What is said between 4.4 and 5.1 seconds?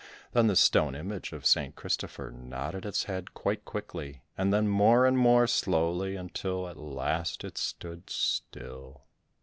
then more